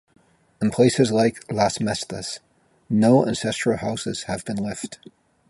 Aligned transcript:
In 0.59 0.71
places 0.71 1.11
like 1.11 1.45
Las 1.53 1.77
Mestas 1.79 2.39
no 2.89 3.23
ancestral 3.27 3.77
houses 3.77 4.23
have 4.23 4.43
been 4.45 4.57
left. 4.57 4.97